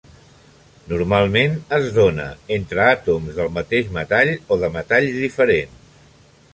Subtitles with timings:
[0.93, 2.25] Normalment es dóna
[2.57, 5.97] entre àtoms del mateix metall o de metalls diferents.